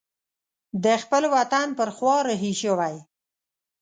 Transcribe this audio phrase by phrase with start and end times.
[0.83, 2.95] د خپل وطن پر خوا رهي شوی.